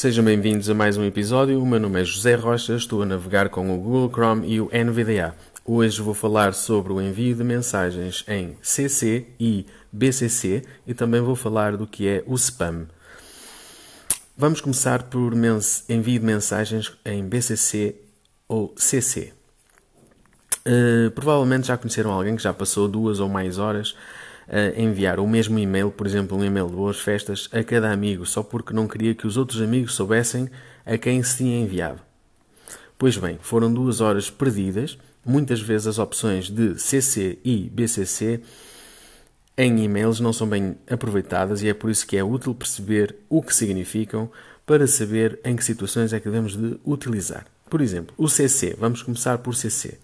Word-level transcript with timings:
Sejam 0.00 0.24
bem-vindos 0.24 0.70
a 0.70 0.74
mais 0.74 0.96
um 0.96 1.02
episódio. 1.04 1.60
O 1.60 1.66
meu 1.66 1.80
nome 1.80 2.00
é 2.00 2.04
José 2.04 2.36
Rocha, 2.36 2.76
estou 2.76 3.02
a 3.02 3.04
navegar 3.04 3.48
com 3.48 3.74
o 3.74 3.80
Google 3.80 4.08
Chrome 4.08 4.48
e 4.48 4.60
o 4.60 4.70
NVDA. 4.72 5.34
Hoje 5.64 6.00
vou 6.00 6.14
falar 6.14 6.54
sobre 6.54 6.92
o 6.92 7.02
envio 7.02 7.34
de 7.34 7.42
mensagens 7.42 8.24
em 8.28 8.56
CC 8.62 9.26
e 9.40 9.66
BCC 9.90 10.62
e 10.86 10.94
também 10.94 11.20
vou 11.20 11.34
falar 11.34 11.76
do 11.76 11.84
que 11.84 12.06
é 12.06 12.22
o 12.28 12.36
spam. 12.36 12.86
Vamos 14.36 14.60
começar 14.60 15.02
por 15.02 15.32
envio 15.34 16.20
de 16.20 16.24
mensagens 16.24 16.92
em 17.04 17.24
BCC 17.24 17.96
ou 18.46 18.72
CC. 18.76 19.32
Uh, 20.64 21.10
provavelmente 21.10 21.66
já 21.66 21.76
conheceram 21.76 22.12
alguém 22.12 22.36
que 22.36 22.42
já 22.44 22.54
passou 22.54 22.86
duas 22.86 23.18
ou 23.18 23.28
mais 23.28 23.58
horas 23.58 23.96
a 24.48 24.80
enviar 24.80 25.20
o 25.20 25.26
mesmo 25.26 25.58
e-mail, 25.58 25.90
por 25.90 26.06
exemplo, 26.06 26.36
um 26.36 26.44
e-mail 26.44 26.66
de 26.68 26.74
boas 26.74 26.98
festas, 26.98 27.48
a 27.52 27.62
cada 27.62 27.90
amigo, 27.90 28.24
só 28.24 28.42
porque 28.42 28.72
não 28.72 28.88
queria 28.88 29.14
que 29.14 29.26
os 29.26 29.36
outros 29.36 29.60
amigos 29.60 29.94
soubessem 29.94 30.48
a 30.86 30.96
quem 30.96 31.22
se 31.22 31.38
tinha 31.38 31.60
enviado. 31.60 32.00
Pois 32.96 33.16
bem, 33.16 33.38
foram 33.40 33.72
duas 33.72 34.00
horas 34.00 34.30
perdidas, 34.30 34.98
muitas 35.24 35.60
vezes 35.60 35.86
as 35.86 35.98
opções 35.98 36.50
de 36.50 36.78
CC 36.78 37.38
e 37.44 37.68
BCC 37.70 38.40
em 39.56 39.82
e-mails 39.82 40.20
não 40.20 40.32
são 40.32 40.48
bem 40.48 40.76
aproveitadas 40.88 41.62
e 41.62 41.68
é 41.68 41.74
por 41.74 41.90
isso 41.90 42.06
que 42.06 42.16
é 42.16 42.22
útil 42.22 42.54
perceber 42.54 43.16
o 43.28 43.42
que 43.42 43.54
significam 43.54 44.30
para 44.64 44.86
saber 44.86 45.40
em 45.44 45.56
que 45.56 45.64
situações 45.64 46.12
é 46.12 46.20
que 46.20 46.26
devemos 46.26 46.56
de 46.56 46.78
utilizar. 46.84 47.44
Por 47.68 47.80
exemplo, 47.80 48.14
o 48.16 48.28
CC. 48.28 48.76
Vamos 48.78 49.02
começar 49.02 49.38
por 49.38 49.54
CC. 49.54 49.98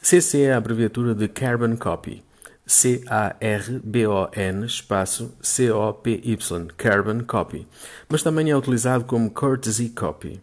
CC 0.00 0.42
é 0.42 0.52
a 0.52 0.56
abreviatura 0.56 1.14
de 1.14 1.28
Carbon 1.28 1.76
Copy. 1.76 2.22
C-A-R-B-O-N 2.66 4.66
espaço 4.66 5.36
C-O-P-Y, 5.40 6.66
Carbon 6.76 7.22
Copy. 7.24 7.66
Mas 8.08 8.24
também 8.24 8.50
é 8.50 8.56
utilizado 8.56 9.04
como 9.04 9.30
Courtesy 9.30 9.90
Copy, 9.90 10.42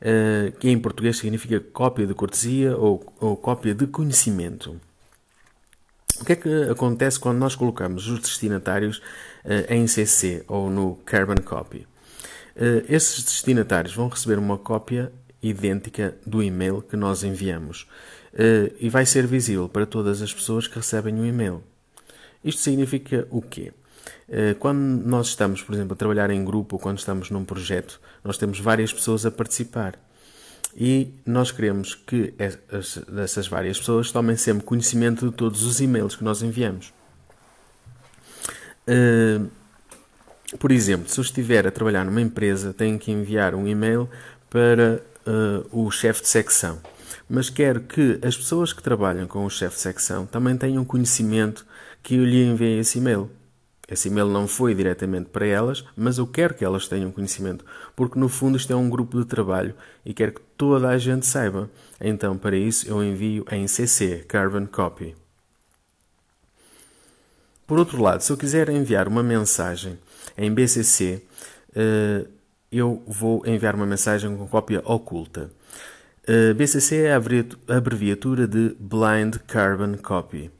uh, 0.00 0.50
que 0.58 0.68
em 0.68 0.78
português 0.78 1.16
significa 1.16 1.60
cópia 1.60 2.06
de 2.06 2.14
cortesia 2.14 2.76
ou, 2.76 3.14
ou 3.20 3.36
cópia 3.36 3.74
de 3.74 3.86
conhecimento. 3.86 4.80
O 6.20 6.24
que 6.24 6.32
é 6.32 6.36
que 6.36 6.70
acontece 6.70 7.20
quando 7.20 7.38
nós 7.38 7.54
colocamos 7.54 8.08
os 8.08 8.18
destinatários 8.18 8.98
uh, 9.44 9.72
em 9.72 9.86
CC 9.86 10.44
ou 10.48 10.68
no 10.68 10.96
Carbon 11.04 11.40
Copy? 11.44 11.86
Uh, 12.56 12.82
esses 12.88 13.22
destinatários 13.22 13.94
vão 13.94 14.08
receber 14.08 14.38
uma 14.38 14.58
cópia 14.58 15.12
idêntica 15.40 16.16
do 16.26 16.42
e-mail 16.42 16.82
que 16.82 16.96
nós 16.96 17.22
enviamos 17.22 17.86
e 18.80 18.88
vai 18.88 19.06
ser 19.06 19.26
visível 19.26 19.68
para 19.68 19.86
todas 19.86 20.20
as 20.20 20.32
pessoas 20.34 20.66
que 20.66 20.76
recebem 20.76 21.20
o 21.20 21.24
e-mail. 21.24 21.62
Isto 22.44 22.60
significa 22.60 23.26
o 23.30 23.40
quê? 23.40 23.72
Uh, 24.28 24.54
quando 24.58 24.78
nós 24.78 25.28
estamos, 25.28 25.62
por 25.62 25.74
exemplo, 25.74 25.94
a 25.94 25.96
trabalhar 25.96 26.30
em 26.30 26.44
grupo 26.44 26.76
ou 26.76 26.80
quando 26.80 26.98
estamos 26.98 27.30
num 27.30 27.44
projeto, 27.44 28.00
nós 28.22 28.36
temos 28.36 28.60
várias 28.60 28.92
pessoas 28.92 29.24
a 29.24 29.30
participar. 29.30 29.98
E 30.76 31.14
nós 31.24 31.52
queremos 31.52 31.94
que 31.94 32.34
essas 33.16 33.46
várias 33.46 33.78
pessoas 33.78 34.10
tomem 34.10 34.36
sempre 34.36 34.64
conhecimento 34.64 35.30
de 35.30 35.36
todos 35.36 35.62
os 35.62 35.80
e-mails 35.80 36.16
que 36.16 36.24
nós 36.24 36.42
enviamos. 36.42 36.92
Uh, 38.88 39.48
por 40.58 40.72
exemplo, 40.72 41.08
se 41.08 41.18
eu 41.18 41.22
estiver 41.22 41.66
a 41.66 41.70
trabalhar 41.70 42.04
numa 42.04 42.20
empresa, 42.20 42.74
tenho 42.74 42.98
que 42.98 43.10
enviar 43.10 43.54
um 43.54 43.66
e-mail 43.66 44.08
para 44.50 45.02
o 45.72 45.90
chefe 45.90 46.20
de 46.20 46.28
secção 46.28 46.78
mas 47.28 47.50
quero 47.50 47.80
que 47.80 48.18
as 48.22 48.36
pessoas 48.36 48.72
que 48.72 48.82
trabalham 48.82 49.26
com 49.26 49.44
o 49.44 49.50
chefe 49.50 49.76
de 49.76 49.82
secção 49.82 50.26
também 50.26 50.56
tenham 50.56 50.84
conhecimento 50.84 51.66
que 52.02 52.16
eu 52.16 52.24
lhe 52.24 52.44
enviei 52.44 52.78
esse 52.78 52.98
e-mail. 52.98 53.30
Esse 53.88 54.08
e-mail 54.08 54.28
não 54.28 54.48
foi 54.48 54.74
diretamente 54.74 55.28
para 55.30 55.46
elas, 55.46 55.84
mas 55.96 56.16
eu 56.18 56.26
quero 56.26 56.54
que 56.54 56.64
elas 56.64 56.88
tenham 56.88 57.10
conhecimento, 57.10 57.64
porque 57.94 58.18
no 58.18 58.28
fundo 58.28 58.56
isto 58.56 58.72
é 58.72 58.76
um 58.76 58.88
grupo 58.88 59.18
de 59.18 59.26
trabalho 59.26 59.74
e 60.04 60.14
quero 60.14 60.32
que 60.32 60.40
toda 60.56 60.88
a 60.88 60.96
gente 60.96 61.26
saiba. 61.26 61.70
Então, 62.00 62.38
para 62.38 62.56
isso, 62.56 62.88
eu 62.88 63.04
envio 63.04 63.44
em 63.50 63.66
CC, 63.66 64.24
Carbon 64.26 64.66
Copy. 64.66 65.14
Por 67.66 67.78
outro 67.78 68.00
lado, 68.02 68.22
se 68.22 68.30
eu 68.30 68.36
quiser 68.36 68.68
enviar 68.68 69.08
uma 69.08 69.22
mensagem 69.22 69.98
em 70.36 70.52
BCC, 70.52 71.22
eh, 71.74 72.26
eu 72.70 73.02
vou 73.06 73.42
enviar 73.46 73.74
uma 73.74 73.86
mensagem 73.86 74.36
com 74.36 74.46
cópia 74.46 74.82
oculta. 74.84 75.50
BCC 76.56 77.02
é 77.02 77.12
a 77.12 77.76
abreviatura 77.76 78.48
de 78.48 78.74
Blind 78.80 79.36
Carbon 79.46 79.94
Copy 79.98 80.50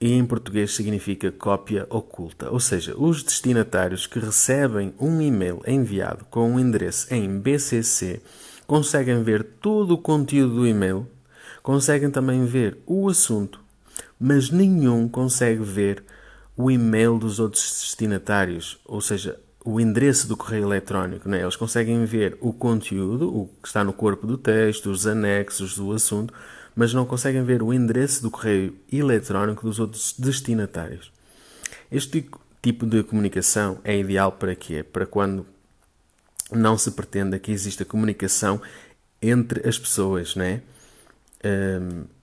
e 0.00 0.12
em 0.12 0.24
português 0.24 0.74
significa 0.74 1.30
cópia 1.30 1.86
oculta, 1.90 2.50
ou 2.50 2.58
seja, 2.58 2.94
os 2.96 3.22
destinatários 3.22 4.06
que 4.06 4.18
recebem 4.18 4.94
um 4.98 5.20
e-mail 5.20 5.60
enviado 5.66 6.24
com 6.30 6.52
um 6.52 6.58
endereço 6.58 7.12
em 7.12 7.38
BCC 7.38 8.22
conseguem 8.66 9.22
ver 9.22 9.44
todo 9.60 9.92
o 9.92 9.98
conteúdo 9.98 10.54
do 10.54 10.66
e-mail, 10.66 11.06
conseguem 11.62 12.10
também 12.10 12.46
ver 12.46 12.78
o 12.86 13.06
assunto, 13.06 13.60
mas 14.18 14.48
nenhum 14.48 15.06
consegue 15.06 15.62
ver 15.62 16.02
o 16.56 16.70
e-mail 16.70 17.18
dos 17.18 17.38
outros 17.38 17.62
destinatários, 17.82 18.80
ou 18.86 19.02
seja, 19.02 19.38
o 19.64 19.80
endereço 19.80 20.28
do 20.28 20.36
correio 20.36 20.64
eletrónico. 20.64 21.28
Né? 21.28 21.40
Eles 21.40 21.56
conseguem 21.56 22.04
ver 22.04 22.36
o 22.40 22.52
conteúdo, 22.52 23.34
o 23.34 23.48
que 23.62 23.66
está 23.66 23.82
no 23.82 23.92
corpo 23.92 24.26
do 24.26 24.36
texto, 24.36 24.90
os 24.90 25.06
anexos 25.06 25.76
do 25.76 25.90
assunto, 25.92 26.34
mas 26.76 26.92
não 26.92 27.06
conseguem 27.06 27.42
ver 27.42 27.62
o 27.62 27.72
endereço 27.72 28.22
do 28.22 28.30
correio 28.30 28.76
eletrónico 28.92 29.66
dos 29.66 29.80
outros 29.80 30.14
destinatários. 30.18 31.10
Este 31.90 32.28
tipo 32.60 32.84
de 32.84 33.02
comunicação 33.02 33.78
é 33.82 33.96
ideal 33.96 34.32
para 34.32 34.54
quê? 34.54 34.82
Para 34.82 35.06
quando 35.06 35.46
não 36.52 36.76
se 36.76 36.90
pretenda 36.90 37.38
que 37.38 37.50
exista 37.50 37.84
comunicação 37.84 38.60
entre 39.22 39.66
as 39.66 39.78
pessoas, 39.78 40.36
né? 40.36 40.62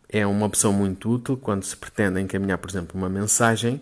É 0.09 0.27
uma 0.27 0.45
opção 0.45 0.73
muito 0.73 1.09
útil 1.09 1.37
quando 1.37 1.63
se 1.63 1.77
pretende 1.77 2.19
encaminhar, 2.19 2.57
por 2.57 2.69
exemplo, 2.69 2.97
uma 2.99 3.09
mensagem 3.09 3.81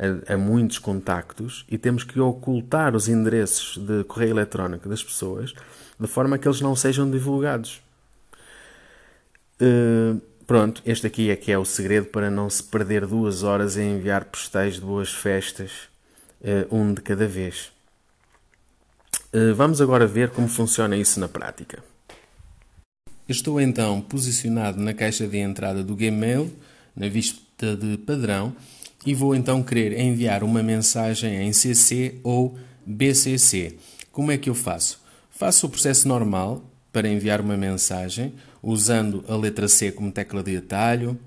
a, 0.00 0.34
a, 0.34 0.38
muitos 0.38 0.78
contactos 0.78 1.66
e 1.68 1.76
temos 1.76 2.02
que 2.02 2.18
ocultar 2.18 2.96
os 2.96 3.08
endereços 3.08 3.76
de 3.76 4.02
correio 4.04 4.30
eletrónico 4.30 4.88
das 4.88 5.04
pessoas 5.04 5.54
de 5.98 6.06
forma 6.06 6.38
que 6.38 6.48
eles 6.48 6.62
não 6.62 6.74
sejam 6.74 7.10
divulgados. 7.10 7.82
Uh, 9.60 10.18
pronto, 10.46 10.82
este 10.86 11.06
aqui 11.06 11.28
é 11.28 11.36
que 11.36 11.52
é 11.52 11.58
o 11.58 11.64
segredo 11.66 12.06
para 12.06 12.30
não 12.30 12.48
se 12.48 12.62
perder 12.62 13.06
duas 13.06 13.42
horas 13.42 13.76
em 13.76 13.96
enviar 13.96 14.24
postais 14.24 14.76
de 14.76 14.80
boas 14.80 15.12
festas, 15.12 15.70
uh, 16.40 16.74
um 16.74 16.94
de 16.94 17.02
cada 17.02 17.26
vez. 17.26 17.70
Uh, 19.34 19.54
vamos 19.54 19.82
agora 19.82 20.06
ver 20.06 20.30
como 20.30 20.48
funciona 20.48 20.96
isso 20.96 21.20
na 21.20 21.28
prática. 21.28 21.84
Estou 23.28 23.60
então 23.60 24.00
posicionado 24.00 24.80
na 24.80 24.94
caixa 24.94 25.28
de 25.28 25.36
entrada 25.36 25.84
do 25.84 25.94
Gmail, 25.94 26.50
na 26.96 27.08
vista 27.08 27.76
de 27.76 27.98
padrão, 27.98 28.56
e 29.04 29.14
vou 29.14 29.34
então 29.34 29.62
querer 29.62 29.98
enviar 29.98 30.42
uma 30.42 30.62
mensagem 30.62 31.36
em 31.42 31.52
CC 31.52 32.18
ou 32.22 32.56
BCC. 32.84 33.76
Como 34.12 34.30
é 34.30 34.38
que 34.38 34.50
eu 34.50 34.54
faço? 34.54 35.00
Faço 35.30 35.66
o 35.66 35.70
processo 35.70 36.06
normal 36.06 36.62
para 36.92 37.08
enviar 37.08 37.40
uma 37.40 37.56
mensagem 37.56 38.34
usando 38.62 39.24
a 39.28 39.36
letra 39.36 39.68
C 39.68 39.90
como 39.90 40.12
tecla 40.12 40.42
de 40.42 40.56
atalho 40.56 41.18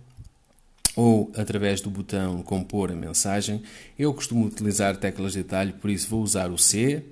ou 0.95 1.31
através 1.35 1.81
do 1.81 1.89
botão 1.89 2.44
compor 2.44 2.91
a 2.91 2.95
mensagem. 2.95 3.63
Eu 3.97 4.13
costumo 4.13 4.45
utilizar 4.45 4.95
teclas 4.97 5.34
de 5.34 5.40
atalho, 5.40 5.73
por 5.73 5.90
isso 5.90 6.07
vou 6.09 6.22
usar 6.22 6.51
o 6.51 6.57
C, 6.57 7.03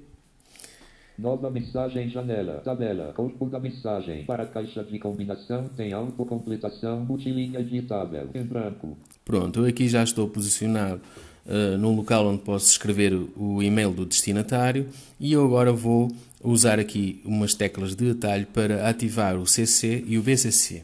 Nova 1.21 1.51
mensagem 1.51 2.09
janela. 2.09 2.61
Tabela. 2.63 3.13
Corpo 3.13 3.45
da 3.45 3.59
mensagem. 3.59 4.25
Para 4.25 4.47
caixa 4.47 4.83
de 4.83 4.97
combinação 4.97 5.67
tem 5.67 5.93
autocompletação 5.93 7.01
multilinha 7.01 7.63
digitável. 7.63 8.29
Em 8.33 8.43
branco. 8.43 8.97
Pronto, 9.31 9.61
eu 9.61 9.65
aqui 9.65 9.87
já 9.87 10.03
estou 10.03 10.27
posicionado 10.27 10.99
uh, 11.45 11.77
num 11.77 11.95
local 11.95 12.27
onde 12.27 12.41
posso 12.41 12.65
escrever 12.65 13.13
o 13.37 13.63
e-mail 13.63 13.89
do 13.91 14.05
destinatário 14.05 14.89
e 15.17 15.31
eu 15.31 15.45
agora 15.45 15.71
vou 15.71 16.11
usar 16.43 16.81
aqui 16.81 17.21
umas 17.23 17.53
teclas 17.53 17.95
de 17.95 18.09
atalho 18.09 18.45
para 18.47 18.89
ativar 18.89 19.37
o 19.37 19.47
CC 19.47 20.03
e 20.05 20.17
o 20.17 20.21
BCC. 20.21 20.83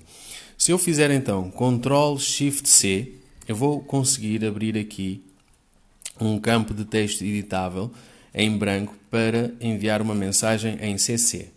Se 0.57 0.71
eu 0.71 0.77
fizer 0.77 1.11
então 1.11 1.51
Ctrl 1.51 2.17
Shift 2.17 2.69
C, 2.69 3.15
eu 3.49 3.53
vou 3.53 3.81
conseguir 3.81 4.45
abrir 4.45 4.77
aqui 4.77 5.21
um 6.17 6.39
campo 6.39 6.73
de 6.73 6.85
texto 6.85 7.23
editável 7.23 7.91
em 8.33 8.57
branco 8.57 8.95
para 9.11 9.51
enviar 9.59 10.01
uma 10.01 10.15
mensagem 10.15 10.77
em 10.81 10.97
CC. 10.97 11.49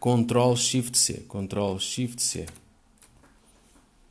Ctrl 0.00 0.54
Shift 0.54 0.96
C, 0.96 1.24
Ctrl 1.28 1.76
Shift 1.80 2.22
C. 2.22 2.46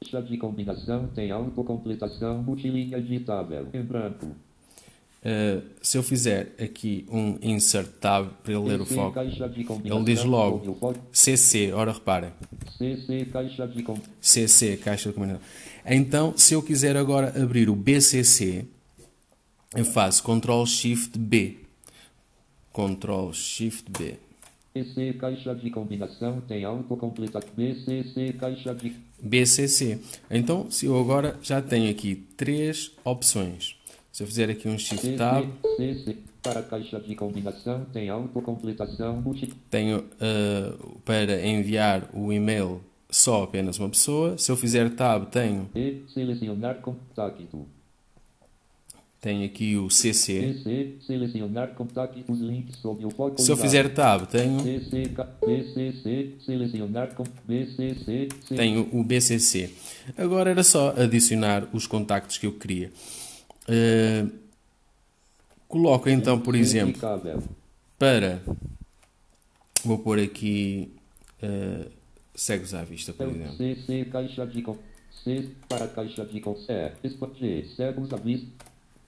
Caixa 0.01 0.21
de 0.21 0.37
combinação 0.37 1.07
tem 1.07 1.31
autocompletação 1.31 2.41
multilinha 2.41 3.01
digitável 3.01 3.67
em 3.73 3.81
branco. 3.81 4.27
Uh, 4.27 5.61
se 5.81 5.97
eu 5.97 6.03
fizer 6.03 6.55
aqui 6.57 7.05
um 7.11 7.37
insert 7.41 7.89
tab 7.99 8.29
para 8.41 8.53
ele 8.53 8.63
ler 8.69 8.79
o 8.79 8.85
foco, 8.85 9.19
ele 9.19 10.03
diz 10.05 10.23
logo 10.23 10.77
CC, 11.11 11.73
ora 11.73 11.91
reparem. 11.91 12.31
CC 12.77 13.25
caixa 13.25 13.67
de 13.67 13.85
CC 14.21 14.77
caixa 14.77 15.09
de 15.09 15.15
combinação. 15.15 15.41
Então, 15.85 16.33
se 16.37 16.53
eu 16.53 16.63
quiser 16.63 16.95
agora 16.95 17.33
abrir 17.41 17.69
o 17.69 17.75
BCC, 17.75 18.65
eu 19.75 19.83
faço 19.83 20.23
Ctrl 20.23 20.65
Shift 20.65 21.19
B 21.19 21.57
Ctrl 22.73 23.33
Shift 23.33 23.91
B. 23.91 24.17
EC 24.79 25.17
caixa 25.17 25.53
de 25.55 25.69
combinação 25.69 26.41
tem 26.41 26.63
autocompleta. 26.63 27.39
BCC 27.55 28.33
caixa 28.33 28.73
de 28.73 28.93
BCC. 29.21 29.99
Então, 30.29 30.69
se 30.71 30.85
eu 30.85 30.99
agora 30.99 31.37
já 31.41 31.61
tenho 31.61 31.89
aqui 31.89 32.15
três 32.37 32.91
opções. 33.03 33.75
Se 34.11 34.23
eu 34.23 34.27
fizer 34.27 34.49
aqui 34.49 34.67
um 34.67 34.77
Shift 34.77 35.15
Tab, 35.15 35.47
CC, 35.77 36.17
para 36.41 36.63
caixa 36.63 36.99
de 36.99 37.15
combinação 37.15 37.85
tem 37.93 38.09
autocompletação. 38.09 39.23
Tenho 39.69 39.99
uh, 39.99 40.99
para 41.05 41.45
enviar 41.45 42.09
o 42.13 42.31
e-mail 42.31 42.81
só 43.09 43.43
apenas 43.43 43.79
uma 43.79 43.89
pessoa. 43.89 44.37
Se 44.37 44.51
eu 44.51 44.57
fizer 44.57 44.89
Tab, 44.95 45.25
tenho, 45.29 45.69
E 45.75 46.03
selecionar 46.13 46.75
contacto. 46.81 47.67
Tenho 49.21 49.45
aqui 49.45 49.75
o 49.75 49.89
CC. 49.89 50.53
CC 50.63 50.95
selecionar 51.05 51.73
contactos 51.73 52.39
links 52.39 52.77
sob 52.77 53.05
o 53.05 53.09
foco. 53.09 53.41
Se 53.41 53.51
eu 53.51 53.57
fizer 53.57 53.89
Tab, 53.93 54.25
tenho, 54.27 54.59
CC 54.61 55.09
ca- 55.09 55.27
BCC 55.45 56.35
selecionar 56.45 57.13
com 57.13 57.23
BCC 57.43 58.29
C- 58.47 58.55
tenho 58.55 58.87
o 58.93 59.03
BCC. 59.03 59.73
Agora 60.17 60.49
era 60.49 60.63
só 60.63 60.93
adicionar 60.97 61.67
os 61.73 61.85
contactos 61.85 62.37
que 62.37 62.45
eu 62.45 62.53
queria. 62.53 62.91
Uh, 63.67 64.31
coloco 65.67 66.09
então, 66.09 66.39
por 66.39 66.55
exemplo, 66.55 66.99
para. 67.97 68.41
Vou 69.83 69.99
pôr 69.99 70.19
aqui. 70.19 70.93
Uh, 71.43 71.89
cegos 72.35 72.73
à 72.73 72.83
vista, 72.83 73.11
por 73.11 73.27
exemplo. 73.27 73.57
CC 73.57 74.05
caixa 74.05 74.47
de 74.47 74.63
C 75.23 75.49
para 75.67 75.87
caixa 75.89 76.25
de 76.25 76.41
expandir 77.03 77.67
cegos 77.75 78.13
à 78.13 78.15
vista 78.15 78.47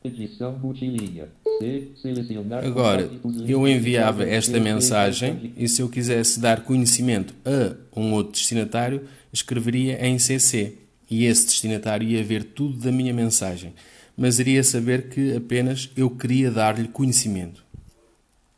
edição 0.03 0.57
multilinha 0.57 1.27
C 1.59 1.91
selecionar 2.01 2.65
Agora, 2.65 3.09
eu 3.47 3.67
enviava 3.67 4.23
esta 4.23 4.59
mensagem 4.59 5.53
e 5.55 5.67
se 5.67 5.81
eu 5.81 5.89
quisesse 5.89 6.39
dar 6.39 6.63
conhecimento 6.63 7.35
a 7.45 7.99
um 7.99 8.13
outro 8.13 8.33
destinatário, 8.33 9.03
escreveria 9.31 10.05
em 10.05 10.17
CC 10.17 10.75
e 11.09 11.25
esse 11.25 11.45
destinatário 11.45 12.07
ia 12.07 12.23
ver 12.23 12.43
tudo 12.43 12.77
da 12.77 12.91
minha 12.91 13.13
mensagem, 13.13 13.73
mas 14.17 14.39
iria 14.39 14.63
saber 14.63 15.09
que 15.09 15.35
apenas 15.35 15.89
eu 15.95 16.09
queria 16.09 16.49
dar-lhe 16.49 16.87
conhecimento. 16.87 17.63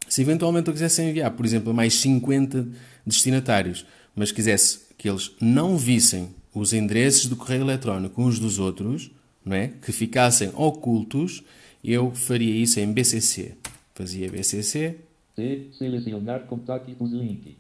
Se 0.08 0.22
eventualmente 0.22 0.68
eu 0.68 0.74
quisesse 0.74 1.02
enviar, 1.02 1.32
por 1.32 1.46
exemplo, 1.46 1.72
a 1.72 1.74
mais 1.74 1.96
50 1.96 2.68
destinatários, 3.06 3.86
mas 4.16 4.32
quisesse 4.32 4.82
que 4.98 5.10
eles 5.10 5.32
não 5.42 5.76
vissem 5.76 6.30
os 6.54 6.72
endereços 6.72 7.26
do 7.26 7.36
correio 7.36 7.64
eletrónico 7.64 8.22
uns 8.22 8.38
dos 8.40 8.60
outros, 8.60 9.10
não 9.46 9.56
é? 9.56 9.72
que 9.82 9.92
ficassem 9.92 10.52
ocultos, 10.56 11.44
eu 11.84 12.12
faria 12.12 12.54
isso 12.54 12.80
em 12.80 12.92
BCC. 12.92 13.56
Fazia 13.94 14.30
BCC 14.30 14.98
C 15.36 15.68
selecionar 15.78 16.42
contactos 16.46 17.12
link 17.12 17.58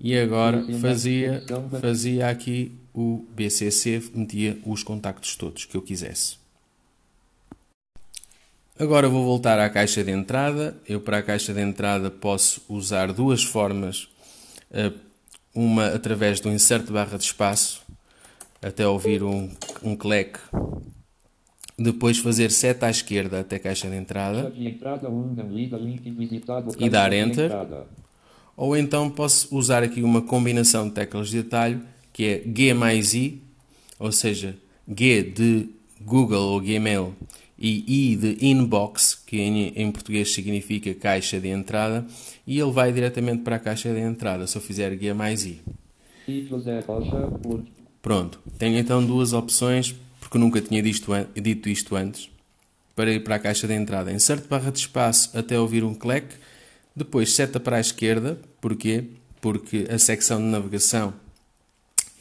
e 0.00 0.16
agora 0.16 0.64
fazia, 0.80 1.44
fazia 1.80 2.28
aqui 2.28 2.72
o 2.94 3.24
BCC, 3.30 4.10
metia 4.14 4.58
os 4.64 4.82
contactos 4.84 5.34
todos 5.34 5.64
que 5.64 5.76
eu 5.76 5.82
quisesse. 5.82 6.36
Agora 8.78 9.08
vou 9.08 9.24
voltar 9.24 9.58
à 9.58 9.68
caixa 9.68 10.04
de 10.04 10.12
entrada. 10.12 10.76
Eu 10.88 11.00
para 11.00 11.18
a 11.18 11.22
caixa 11.22 11.52
de 11.52 11.60
entrada 11.60 12.12
posso 12.12 12.62
usar 12.68 13.12
duas 13.12 13.42
formas. 13.42 14.08
eh, 14.70 14.92
Uma 15.52 15.86
através 15.88 16.38
do 16.38 16.48
insert 16.48 16.88
barra 16.92 17.18
de 17.18 17.24
espaço, 17.24 17.82
até 18.62 18.86
ouvir 18.86 19.24
um, 19.24 19.50
um 19.82 19.96
clack. 19.96 20.38
Depois 21.78 22.18
fazer 22.18 22.50
seta 22.50 22.86
à 22.86 22.90
esquerda 22.90 23.40
até 23.40 23.56
a 23.56 23.60
caixa 23.60 23.88
de 23.88 23.96
entrada. 23.96 24.42
Caixa 24.42 24.56
de 24.56 24.68
entrada 24.68 25.08
1 25.08 25.34
não 25.34 25.52
lida 25.52 25.76
link 25.76 26.10
visitado 26.10 26.74
E 26.78 26.90
dar 26.90 27.12
enter. 27.12 27.50
Ou 28.56 28.76
então 28.76 29.08
posso 29.08 29.54
usar 29.56 29.84
aqui 29.84 30.02
uma 30.02 30.20
combinação 30.20 30.88
de 30.88 30.94
teclas 30.94 31.30
de 31.30 31.38
atalho 31.38 31.80
que 32.12 32.24
é 32.24 32.42
G 32.52 32.74
mais 32.74 33.14
I, 33.14 33.40
ou 33.96 34.10
seja, 34.10 34.56
G 34.88 35.22
de 35.22 35.68
Google 36.00 36.52
ou 36.52 36.60
Gmail 36.60 37.14
e 37.56 38.12
I 38.12 38.16
de 38.16 38.44
Inbox, 38.44 39.14
que 39.14 39.38
em, 39.38 39.72
em 39.76 39.92
português 39.92 40.32
significa 40.32 40.92
caixa 40.94 41.38
de 41.38 41.46
entrada, 41.48 42.04
e 42.44 42.58
ele 42.58 42.72
vai 42.72 42.92
diretamente 42.92 43.42
para 43.42 43.54
a 43.54 43.58
caixa 43.60 43.94
de 43.94 44.00
entrada 44.00 44.48
se 44.48 44.56
eu 44.56 44.62
fizer 44.62 44.96
G 44.98 45.12
mais 45.12 45.46
I. 45.46 45.60
Pronto, 48.02 48.40
tenho 48.58 48.78
então 48.78 49.04
duas 49.04 49.32
opções, 49.32 49.94
porque 50.28 50.36
nunca 50.36 50.60
tinha 50.60 50.82
dito, 50.82 51.70
isto 51.70 51.96
antes, 51.96 52.28
para 52.94 53.10
ir 53.10 53.24
para 53.24 53.36
a 53.36 53.38
caixa 53.38 53.66
de 53.66 53.72
entrada. 53.72 54.12
Insert 54.12 54.46
barra 54.46 54.70
de 54.70 54.78
espaço 54.78 55.30
até 55.36 55.58
ouvir 55.58 55.82
um 55.82 55.94
clack, 55.94 56.26
depois 56.94 57.32
seta 57.32 57.58
para 57.58 57.78
a 57.78 57.80
esquerda, 57.80 58.38
porquê? 58.60 59.04
Porque 59.40 59.86
a 59.90 59.98
secção 59.98 60.38
de 60.38 60.44
navegação 60.44 61.14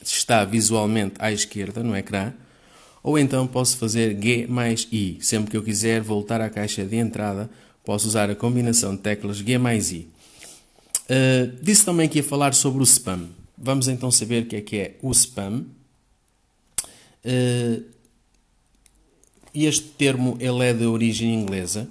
está 0.01 0.45
visualmente 0.45 1.15
à 1.19 1.33
esquerda 1.33 1.83
no 1.83 1.93
ecrã, 1.97 2.31
ou 3.03 3.19
então 3.19 3.45
posso 3.45 3.75
fazer 3.75 4.17
G 4.21 4.47
mais 4.47 4.87
I. 4.89 5.17
Sempre 5.19 5.51
que 5.51 5.57
eu 5.57 5.63
quiser 5.63 6.01
voltar 6.01 6.39
à 6.39 6.49
caixa 6.49 6.85
de 6.85 6.95
entrada, 6.95 7.49
posso 7.83 8.07
usar 8.07 8.29
a 8.29 8.35
combinação 8.35 8.95
de 8.95 9.01
teclas 9.01 9.39
G 9.39 9.57
mais 9.57 9.91
I. 9.91 10.07
Uh, 11.09 11.57
disse 11.61 11.83
também 11.83 12.07
que 12.07 12.19
ia 12.19 12.23
falar 12.23 12.53
sobre 12.53 12.79
o 12.79 12.85
spam. 12.85 13.27
Vamos 13.57 13.89
então 13.89 14.09
saber 14.11 14.43
o 14.43 14.45
que 14.45 14.55
é 14.55 14.61
que 14.61 14.77
é 14.77 14.95
o 15.01 15.11
spam. 15.11 15.65
Uh, 17.25 17.96
este 19.53 19.83
termo 19.83 20.37
ele 20.39 20.63
é 20.63 20.73
de 20.73 20.85
origem 20.85 21.33
inglesa 21.33 21.87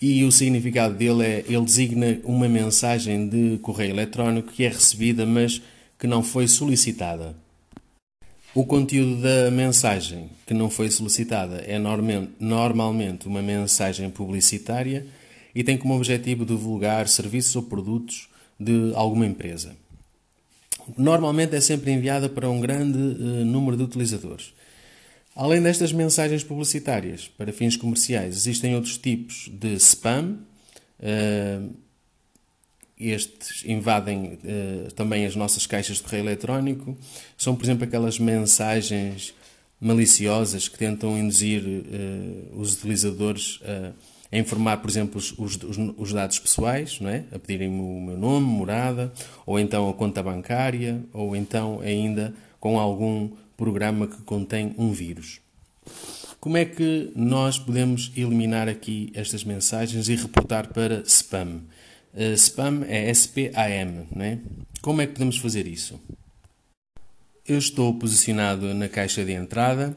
e 0.00 0.24
o 0.24 0.32
significado 0.32 0.94
dele 0.94 1.24
é 1.24 1.44
ele 1.48 1.64
designa 1.64 2.18
uma 2.24 2.48
mensagem 2.48 3.28
de 3.28 3.58
correio 3.58 3.92
eletrónico 3.92 4.52
que 4.52 4.64
é 4.64 4.68
recebida 4.68 5.24
mas 5.24 5.62
que 5.98 6.06
não 6.06 6.22
foi 6.22 6.46
solicitada. 6.46 7.34
O 8.54 8.64
conteúdo 8.64 9.20
da 9.20 9.50
mensagem 9.50 10.30
que 10.46 10.54
não 10.54 10.70
foi 10.70 10.90
solicitada 10.90 11.56
é 11.58 11.78
normalmente 11.78 13.26
uma 13.26 13.42
mensagem 13.42 14.08
publicitária 14.08 15.06
e 15.54 15.62
tem 15.62 15.76
como 15.76 15.94
objetivo 15.94 16.44
divulgar 16.44 17.08
serviços 17.08 17.54
ou 17.56 17.62
produtos 17.62 18.28
de 18.58 18.92
alguma 18.94 19.26
empresa. 19.26 19.76
Normalmente 20.96 21.56
é 21.56 21.60
sempre 21.60 21.90
enviada 21.90 22.28
para 22.28 22.48
um 22.48 22.60
grande 22.60 22.98
eh, 22.98 23.44
número 23.44 23.76
de 23.76 23.82
utilizadores. 23.82 24.52
Além 25.36 25.60
destas 25.60 25.92
mensagens 25.92 26.42
publicitárias 26.42 27.28
para 27.28 27.52
fins 27.52 27.76
comerciais, 27.76 28.34
existem 28.36 28.74
outros 28.74 28.96
tipos 28.96 29.50
de 29.52 29.74
spam. 29.74 30.38
eh, 30.98 31.60
estes 32.98 33.62
invadem 33.66 34.38
eh, 34.42 34.88
também 34.96 35.26
as 35.26 35.36
nossas 35.36 35.66
caixas 35.66 35.98
de 35.98 36.04
correio 36.04 36.24
eletrónico. 36.24 36.96
São, 37.36 37.54
por 37.54 37.64
exemplo, 37.64 37.84
aquelas 37.84 38.18
mensagens 38.18 39.34
maliciosas 39.78 40.68
que 40.68 40.78
tentam 40.78 41.18
induzir 41.18 41.62
eh, 41.66 42.48
os 42.54 42.74
utilizadores 42.74 43.60
a, 43.62 44.38
informar, 44.38 44.78
por 44.78 44.88
exemplo, 44.88 45.18
os, 45.18 45.32
os, 45.38 45.58
os 45.98 46.12
dados 46.14 46.38
pessoais, 46.38 46.98
não 46.98 47.10
é? 47.10 47.24
a 47.30 47.38
pedirem 47.38 47.68
o 47.68 48.00
meu 48.00 48.16
nome, 48.16 48.46
morada, 48.46 49.12
ou 49.44 49.60
então 49.60 49.88
a 49.90 49.92
conta 49.92 50.22
bancária, 50.22 51.02
ou 51.12 51.36
então 51.36 51.80
ainda 51.80 52.34
com 52.58 52.80
algum 52.80 53.30
programa 53.56 54.06
que 54.06 54.22
contém 54.22 54.74
um 54.76 54.92
vírus. 54.92 55.40
Como 56.38 56.56
é 56.56 56.64
que 56.64 57.10
nós 57.16 57.58
podemos 57.58 58.12
eliminar 58.16 58.68
aqui 58.68 59.10
estas 59.14 59.42
mensagens 59.42 60.08
e 60.08 60.14
reportar 60.14 60.72
para 60.72 61.02
spam? 61.06 61.62
Uh, 62.14 62.34
spam 62.34 62.84
é 62.86 63.10
S-P-A-M, 63.10 64.06
não 64.14 64.24
é? 64.24 64.38
Como 64.80 65.00
é 65.00 65.06
que 65.06 65.14
podemos 65.14 65.38
fazer 65.38 65.66
isso? 65.66 66.00
Eu 67.46 67.58
estou 67.58 67.94
posicionado 67.94 68.72
na 68.74 68.88
caixa 68.88 69.24
de 69.24 69.32
entrada, 69.32 69.96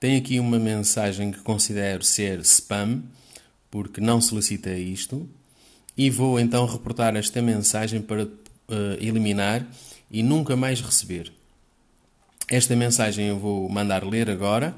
tenho 0.00 0.18
aqui 0.18 0.38
uma 0.38 0.58
mensagem 0.58 1.32
que 1.32 1.40
considero 1.40 2.04
ser 2.04 2.40
spam, 2.40 3.02
porque 3.70 4.00
não 4.00 4.20
solicita 4.20 4.70
isto, 4.70 5.28
e 5.96 6.10
vou 6.10 6.38
então 6.38 6.64
reportar 6.66 7.16
esta 7.16 7.42
mensagem 7.42 8.00
para 8.00 8.24
uh, 8.24 8.30
eliminar 9.00 9.66
e 10.10 10.22
nunca 10.22 10.56
mais 10.56 10.80
receber. 10.80 11.32
Esta 12.50 12.74
mensagem 12.74 13.26
eu 13.26 13.38
vou 13.38 13.68
mandar 13.68 14.02
ler 14.02 14.30
agora. 14.30 14.74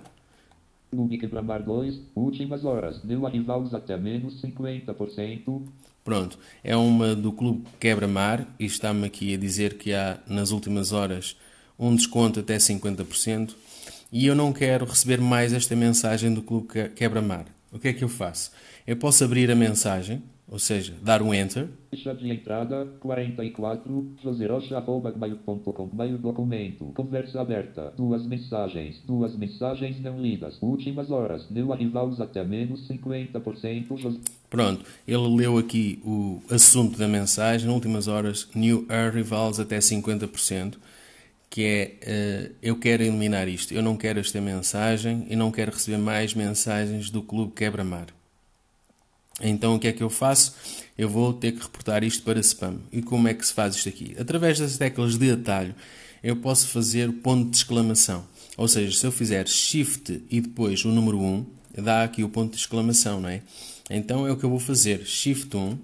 Nubic 0.93 1.25
Bramar 1.29 1.63
2, 1.63 2.01
últimas 2.17 2.65
horas. 2.65 3.05
New 3.05 3.25
arrivals 3.25 3.73
até 3.73 3.97
menos 3.97 4.43
50%. 4.43 5.63
Pronto, 6.03 6.37
é 6.65 6.75
uma 6.75 7.15
do 7.15 7.31
Clube 7.31 7.65
Quebra-Mar 7.79 8.45
e 8.59 8.65
está-me 8.65 9.07
aqui 9.07 9.35
a 9.35 9.37
dizer 9.37 9.79
que 9.79 9.93
há 9.93 10.19
nas 10.27 10.51
últimas 10.51 10.91
horas 10.91 11.37
um 11.79 11.95
desconto 11.95 12.41
até 12.41 12.57
50% 12.57 13.55
e 14.11 14.27
eu 14.27 14.35
não 14.35 14.53
quero 14.53 14.85
receber 14.85 15.21
mais 15.21 15.53
esta 15.53 15.77
mensagem 15.77 16.35
do 16.35 16.43
Clube 16.43 16.89
Quebra-Mar. 16.97 17.47
O 17.71 17.79
que 17.79 17.87
é 17.87 17.93
que 17.93 18.03
eu 18.03 18.09
faço? 18.09 18.51
Eu 18.85 18.97
posso 18.97 19.23
abrir 19.23 19.49
a 19.49 19.55
mensagem 19.55 20.21
ou 20.51 20.59
seja, 20.59 20.95
dar 21.01 21.23
um 21.23 21.33
Enter. 21.33 21.69
Ficha 21.91 22.13
de 22.13 22.29
entrada 22.29 22.87
44, 22.99 24.17
joserocha.gmail.com 24.23 25.91
Mail 25.93 26.19
documento, 26.19 26.87
conversa 26.95 27.41
aberta, 27.41 27.93
duas 27.97 28.27
mensagens, 28.27 29.01
duas 29.07 29.37
mensagens 29.37 30.01
não 30.01 30.21
lidas, 30.21 30.59
últimas 30.61 31.11
horas, 31.11 31.49
new 31.51 31.73
arrivals 31.73 32.21
até 32.21 32.43
menos 32.45 32.89
50%, 32.89 33.97
Jos... 33.97 34.19
Pronto, 34.49 34.85
ele 35.07 35.37
leu 35.37 35.57
aqui 35.57 36.01
o 36.05 36.43
assunto 36.51 36.99
da 36.99 37.07
mensagem, 37.07 37.71
últimas 37.71 38.09
horas, 38.09 38.49
new 38.53 38.85
arrivals 38.89 39.61
até 39.61 39.79
50%, 39.79 40.75
que 41.49 41.65
é, 41.65 42.51
uh, 42.51 42.55
eu 42.61 42.77
quero 42.77 43.05
eliminar 43.05 43.47
isto, 43.47 43.73
eu 43.73 43.83
não 43.83 43.97
quero 43.97 44.19
esta 44.19 44.41
mensagem 44.41 45.27
e 45.31 45.37
não 45.37 45.53
quero 45.53 45.71
receber 45.71 45.99
mais 45.99 46.35
mensagens 46.35 47.09
do 47.09 47.23
Clube 47.23 47.53
Quebra-Mar. 47.53 48.07
Então 49.41 49.75
o 49.75 49.79
que 49.79 49.89
é 49.89 49.93
que 49.93 50.03
eu 50.03 50.11
faço? 50.11 50.55
Eu 50.97 51.09
vou 51.09 51.33
ter 51.33 51.53
que 51.53 51.63
reportar 51.63 52.05
isto 52.05 52.23
para 52.23 52.41
spam. 52.41 52.79
E 52.93 53.01
como 53.01 53.29
é 53.29 53.35
que 53.35 53.47
se 53.47 53.53
faz 53.53 53.75
isto 53.75 53.89
aqui? 53.89 54.15
Através 54.19 54.59
das 54.59 54.77
teclas 54.77 55.17
de 55.17 55.31
atalho, 55.31 55.75
eu 56.23 56.37
posso 56.37 56.69
fazer 56.69 57.11
ponto 57.13 57.51
de 57.51 57.57
exclamação. 57.57 58.25
Ou 58.57 58.69
seja, 58.69 58.99
se 58.99 59.07
eu 59.07 59.13
fizer 59.13 59.49
Shift 59.49 60.23
e 60.31 60.41
depois 60.41 60.85
o 60.85 60.89
número 60.89 61.19
1, 61.19 61.47
dá 61.83 62.05
aqui 62.05 62.23
o 62.23 62.29
ponto 62.29 62.53
de 62.53 62.59
exclamação, 62.59 63.21
não 63.21 63.29
é? 63.29 63.41
Então 63.89 64.27
é 64.27 64.33
o 64.33 64.37
que 64.37 64.45
eu 64.45 64.51
vou 64.51 64.61
fazer. 64.61 65.07
Shift 65.07 65.57
1, 65.57 65.79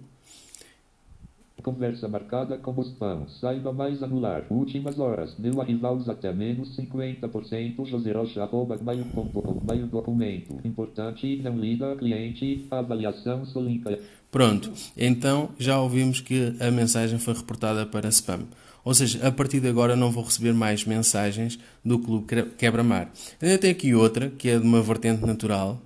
Conversa 1.62 2.06
marcada 2.06 2.60
spam. 2.84 3.26
Saiba 3.40 3.72
mais 3.72 4.02
anular. 4.02 4.44
Últimas 4.50 4.98
horas. 4.98 5.36
New 5.38 5.60
arrivals 5.60 6.08
até 6.08 6.32
menos 6.32 6.76
50%. 6.76 7.84
joserocha.mail.com 7.86 9.60
Mail 9.66 9.86
documento. 9.86 10.60
Importante. 10.64 11.36
Não 11.42 11.58
lida. 11.58 11.96
Cliente. 11.96 12.66
Avaliação 12.70 13.44
solinka. 13.46 13.98
Pronto. 14.30 14.70
Então 14.96 15.48
já 15.58 15.80
ouvimos 15.80 16.20
que 16.20 16.54
a 16.60 16.70
mensagem 16.70 17.18
foi 17.18 17.34
reportada 17.34 17.86
para 17.86 18.08
spam. 18.10 18.46
Ou 18.84 18.94
seja, 18.94 19.26
a 19.26 19.32
partir 19.32 19.58
de 19.58 19.68
agora 19.68 19.96
não 19.96 20.12
vou 20.12 20.22
receber 20.22 20.52
mais 20.54 20.84
mensagens 20.84 21.58
do 21.84 21.98
Clube 21.98 22.26
Quebra-Mar. 22.56 23.10
Ainda 23.42 23.58
tem 23.58 23.72
aqui 23.72 23.92
outra, 23.92 24.30
que 24.30 24.48
é 24.48 24.58
de 24.60 24.64
uma 24.64 24.80
vertente 24.80 25.26
natural, 25.26 25.80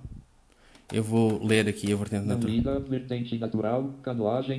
eu 0.91 1.03
vou 1.03 1.43
ler 1.43 1.67
aqui 1.67 1.91
a 1.91 1.95
vertente 1.95 2.25
natural. 2.25 2.81
Vertente 2.81 3.37
natural. 3.37 3.93
Canoagem. 4.03 4.57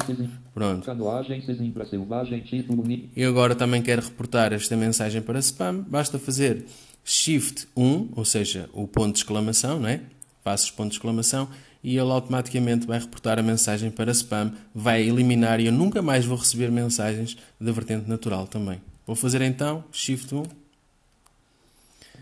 Pronto. 0.54 0.84
Canoagem. 0.84 1.42
Sesimbra 1.42 1.84
selvagem. 1.86 2.40
Título. 2.40 2.84
Eu 3.16 3.30
agora 3.30 3.54
também 3.54 3.82
quero 3.82 4.02
reportar 4.02 4.52
esta 4.52 4.76
mensagem 4.76 5.20
para 5.20 5.38
spam. 5.38 5.84
Basta 5.88 6.18
fazer 6.18 6.64
Shift 7.04 7.68
1, 7.76 8.10
ou 8.14 8.24
seja, 8.24 8.68
o 8.72 8.86
ponto 8.86 9.12
de 9.12 9.18
exclamação, 9.18 9.80
não 9.80 9.88
é? 9.88 10.00
Faço 10.42 10.72
ponto 10.74 10.90
de 10.90 10.96
exclamação 10.96 11.48
e 11.82 11.96
ele 11.96 12.10
automaticamente 12.10 12.86
vai 12.86 12.98
reportar 12.98 13.38
a 13.38 13.42
mensagem 13.42 13.90
para 13.90 14.12
spam, 14.12 14.52
vai 14.74 15.02
eliminar 15.02 15.60
e 15.60 15.66
eu 15.66 15.72
nunca 15.72 16.00
mais 16.00 16.24
vou 16.24 16.38
receber 16.38 16.70
mensagens 16.70 17.36
da 17.60 17.72
vertente 17.72 18.08
natural 18.08 18.46
também. 18.46 18.80
Vou 19.04 19.16
fazer 19.16 19.42
então 19.42 19.84
Shift 19.90 20.32
1. 20.34 20.61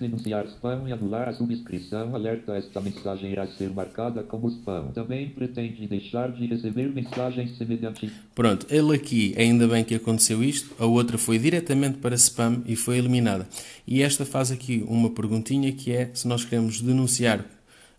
Denunciar 0.00 0.46
spam 0.46 0.88
e 0.88 0.92
anular 0.92 1.28
a 1.28 1.32
subscrição. 1.34 2.14
Alerta: 2.14 2.56
esta 2.56 2.80
mensagem 2.80 3.30
irá 3.30 3.46
ser 3.46 3.68
marcada 3.68 4.22
como 4.22 4.48
spam. 4.48 4.92
Também 4.94 5.28
pretende 5.28 5.86
deixar 5.86 6.32
de 6.32 6.46
receber 6.46 6.88
mensagens 6.88 7.58
semelhantes. 7.58 8.10
Pronto, 8.34 8.66
ele 8.70 8.96
aqui, 8.96 9.34
ainda 9.36 9.68
bem 9.68 9.84
que 9.84 9.94
aconteceu 9.94 10.42
isto, 10.42 10.74
a 10.78 10.86
outra 10.86 11.18
foi 11.18 11.38
diretamente 11.38 11.98
para 11.98 12.14
spam 12.14 12.62
e 12.64 12.74
foi 12.76 12.96
eliminada. 12.96 13.46
E 13.86 14.00
esta 14.00 14.24
faz 14.24 14.50
aqui 14.50 14.82
uma 14.88 15.10
perguntinha 15.10 15.70
que 15.70 15.92
é 15.92 16.10
se 16.14 16.26
nós 16.26 16.46
queremos 16.46 16.80
denunciar 16.80 17.44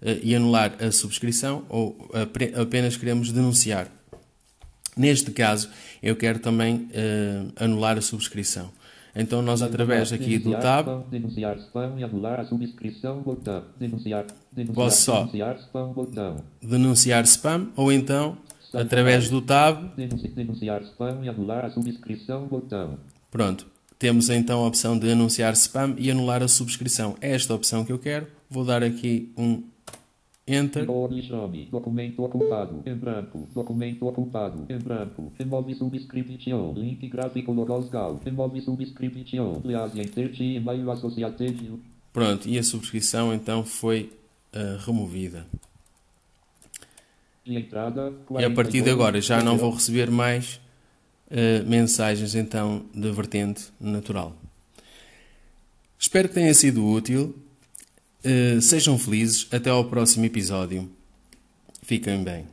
eh, 0.02 0.20
e 0.24 0.36
anular 0.36 0.76
a 0.84 0.92
subscrição 0.92 1.64
ou 1.70 2.10
apenas 2.60 2.98
queremos 2.98 3.32
denunciar. 3.32 3.88
Neste 4.98 5.30
caso, 5.30 5.70
eu 6.02 6.16
quero 6.16 6.40
também 6.40 6.90
eh, 6.94 7.44
anular 7.58 7.96
a 7.98 8.02
subscrição. 8.02 8.72
Então 9.16 9.42
nós 9.42 9.62
através 9.62 10.12
aqui 10.14 10.38
do 10.38 10.52
tab. 10.62 10.88
Posso 14.74 15.02
só. 15.04 15.24
Denunciar 16.62 17.24
spam. 17.26 17.68
Ou 17.76 17.92
então 17.92 18.38
através 18.74 19.30
do 19.30 19.42
tab, 19.42 19.84
Denunci- 19.98 20.30
Denunciar 20.30 20.82
spam 20.84 21.20
e 21.24 21.30
anular 21.30 21.66
a 21.66 21.70
subscrição. 21.70 22.46
Botão. 22.48 22.98
pronto. 23.30 23.68
Temos 24.00 24.30
então 24.32 24.64
a 24.64 24.68
opção 24.68 24.98
de 24.98 25.12
anunciar 25.12 25.54
spam 25.54 25.94
e 25.98 26.10
anular 26.10 26.42
a 26.42 26.48
subscrição. 26.48 27.16
É 27.22 27.34
esta 27.36 27.54
opção 27.54 27.86
que 27.86 27.92
eu 27.92 28.00
quero. 28.00 28.26
Vou 28.50 28.66
dar 28.66 28.82
aqui 28.82 29.32
um 29.38 29.62
Enter. 30.54 30.90
Orixame. 30.90 31.68
Documento 31.72 32.24
ocupado. 32.24 32.84
Em 32.86 32.96
branco. 32.96 33.48
Documento 33.54 34.08
ocupado. 34.08 34.66
Em 34.70 34.78
branco. 34.78 35.32
Remove 35.38 35.76
subscription. 35.76 36.74
Link 36.74 37.08
gráfico 37.08 37.52
logosgal. 37.52 38.20
Remove 38.24 38.62
subscription. 38.62 39.62
Please 39.62 40.00
enter 40.00 40.42
e-mail 40.42 40.92
associated. 40.92 41.80
Pronto, 42.14 42.48
e 42.48 42.58
a 42.58 42.64
subscrição 42.64 43.34
então 43.34 43.64
foi 43.64 44.12
ah, 44.54 44.78
removida. 44.86 45.46
De 47.46 47.56
entrada. 47.56 48.14
E 48.40 48.44
a 48.44 48.52
partir 48.52 48.82
de 48.82 48.90
agora 48.90 49.22
já 49.22 49.42
não 49.42 49.58
vou 49.58 49.72
receber 49.72 50.12
mais 50.12 50.60
ah, 51.32 51.64
mensagens 51.66 52.36
então 52.36 52.86
da 52.94 53.12
vertente 53.12 53.70
natural. 53.80 54.36
Espero 55.98 56.28
que 56.28 56.34
tenha 56.34 56.54
sido 56.54 56.86
útil. 56.86 57.36
Ah, 58.24 58.62
sejam 58.62 58.98
felizes. 58.98 59.48
Até 59.52 59.70
ao 59.70 59.86
próximo 59.86 60.26
episódio. 60.26 60.90
Fiquem 61.84 62.24
bem. 62.24 62.46